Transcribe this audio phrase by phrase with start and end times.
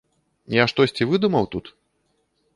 [0.61, 1.65] Я штосьці выдумаў тут?